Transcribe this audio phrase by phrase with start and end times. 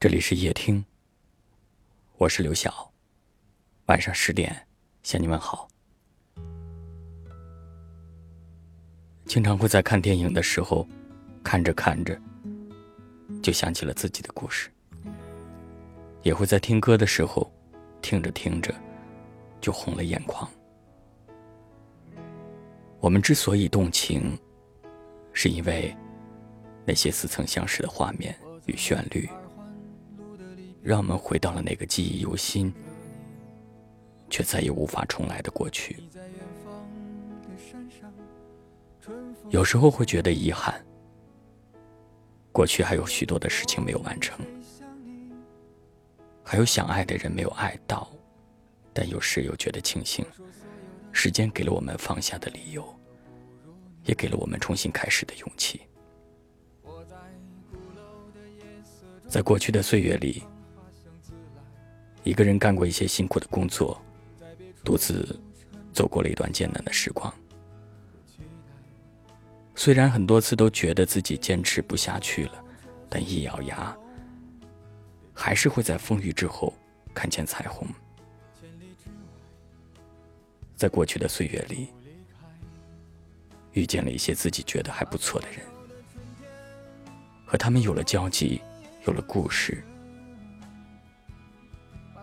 [0.00, 0.82] 这里是夜听，
[2.16, 2.90] 我是刘晓。
[3.84, 4.66] 晚上十点
[5.02, 5.68] 向你问好。
[9.26, 10.88] 经常会在看电影的时候，
[11.44, 12.18] 看着看着
[13.42, 14.70] 就想起了自己的故事；
[16.22, 17.52] 也会在听歌的时候，
[18.00, 18.74] 听着听着
[19.60, 20.50] 就红了眼眶。
[23.00, 24.34] 我们之所以动情，
[25.34, 25.94] 是因为
[26.86, 29.28] 那些似曾相识的画面与旋律。
[30.82, 32.72] 让我们回到了那个记忆犹新，
[34.30, 36.02] 却再也无法重来的过去。
[39.50, 40.82] 有时候会觉得遗憾，
[42.50, 44.38] 过去还有许多的事情没有完成，
[46.42, 48.10] 还有想爱的人没有爱到，
[48.92, 50.24] 但有时又觉得庆幸，
[51.12, 52.82] 时间给了我们放下的理由，
[54.04, 55.82] 也给了我们重新开始的勇气。
[59.28, 60.42] 在过去的岁月里。
[62.22, 64.00] 一个人干过一些辛苦的工作，
[64.84, 65.38] 独自
[65.92, 67.32] 走过了一段艰难的时光。
[69.74, 72.64] 虽然很多次都觉得自己坚持不下去了，
[73.08, 73.96] 但一咬牙，
[75.32, 76.74] 还是会在风雨之后
[77.14, 77.88] 看见彩虹。
[80.76, 81.88] 在过去的岁月里，
[83.72, 85.60] 遇见了一些自己觉得还不错的人，
[87.46, 88.60] 和他们有了交集，
[89.06, 89.82] 有了故事。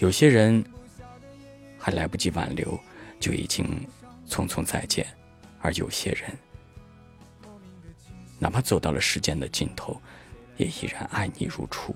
[0.00, 0.64] 有些人
[1.78, 2.80] 还来不及挽留，
[3.20, 3.86] 就已经
[4.26, 5.04] 匆匆再见；
[5.60, 6.30] 而有些人，
[8.38, 10.00] 哪怕走到了时间的尽头，
[10.56, 11.94] 也依然爱你如初。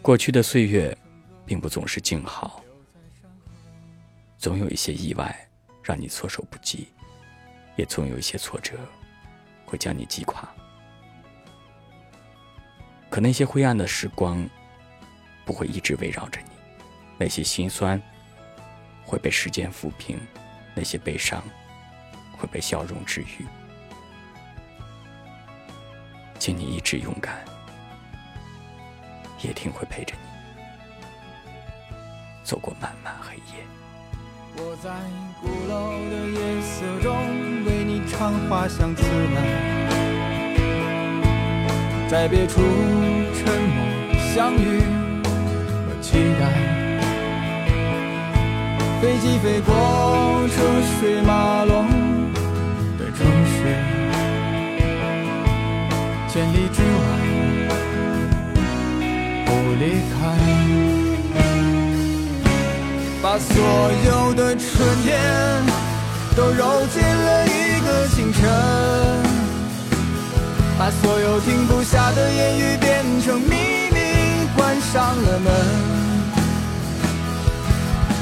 [0.00, 0.96] 过去的岁月，
[1.44, 2.62] 并不总是静好，
[4.38, 5.48] 总有一些意外
[5.82, 6.86] 让你措手不及，
[7.74, 8.78] 也总有一些挫折
[9.66, 10.48] 会将你击垮。
[13.10, 14.48] 可那些灰暗的时光。
[15.50, 16.50] 不会一直围绕着你，
[17.18, 18.00] 那些心酸
[19.04, 20.16] 会被时间抚平，
[20.76, 21.42] 那些悲伤
[22.38, 23.44] 会被笑容治愈。
[26.38, 27.44] 请你一直勇敢，
[29.42, 30.20] 夜听会陪着你
[32.44, 33.64] 走过漫漫黑夜。
[34.54, 34.88] 我在
[35.40, 37.12] 鼓楼的夜色中
[37.64, 39.02] 为你唱花香自
[39.34, 39.36] 来，
[42.08, 42.60] 在别处
[43.34, 43.84] 沉默
[44.32, 45.09] 相遇。
[46.10, 46.42] 期待，
[49.00, 49.68] 飞机飞过
[50.48, 50.56] 车
[50.98, 51.86] 水马龙
[52.98, 53.54] 的城市，
[56.26, 57.00] 千里之外
[59.46, 60.18] 不离开，
[63.22, 63.54] 把所
[64.04, 64.68] 有的春
[65.04, 65.08] 天
[66.34, 68.40] 都揉进了一个清晨，
[70.76, 73.54] 把所有停不下的言语变成秘
[73.92, 74.00] 密。
[74.56, 75.48] 关上了门，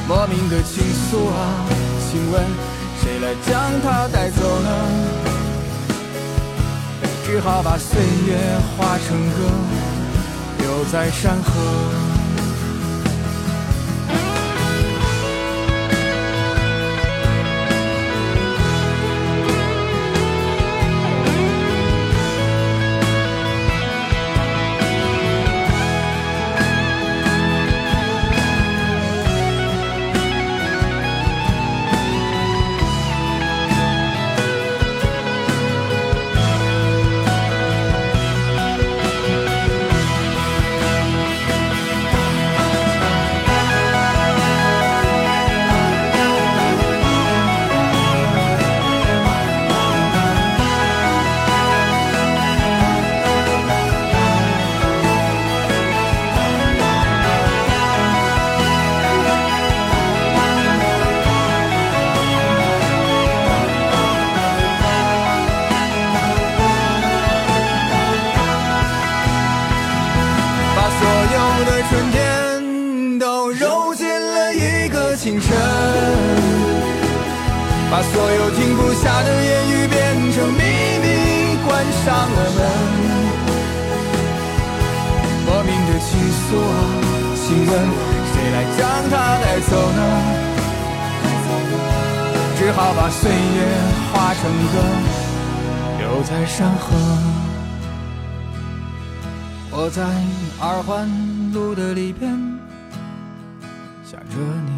[0.08, 1.68] 莫名的情愫啊，
[2.10, 2.42] 请问
[3.02, 4.70] 谁来将它带走呢？
[7.26, 8.38] 只好把岁月
[8.74, 9.36] 化成歌，
[10.60, 12.07] 留在山河。
[77.90, 79.96] 把所有停不下的言语变
[80.32, 80.62] 成秘
[81.02, 81.06] 密，
[81.66, 82.60] 关上了门。
[85.46, 86.70] 莫名的情愫啊，
[87.34, 87.70] 请问
[88.30, 90.00] 谁来将它带走呢？
[92.58, 93.36] 只好把岁月
[94.12, 94.40] 化成
[94.72, 94.74] 歌，
[95.98, 96.84] 留在山河。
[99.70, 100.02] 我在
[100.60, 101.08] 二环
[101.52, 102.30] 路的里边
[104.04, 104.36] 想着
[104.66, 104.77] 你。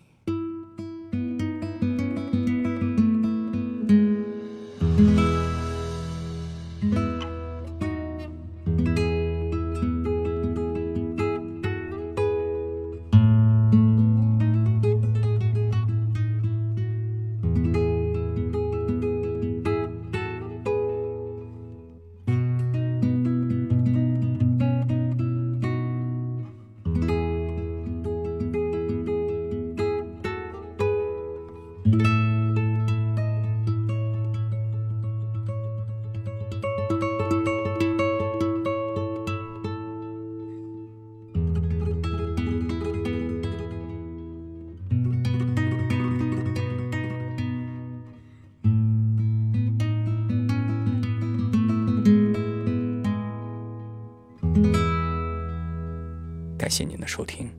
[56.71, 57.51] 谢您的收听，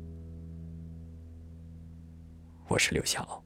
[2.67, 3.42] 我是刘晓。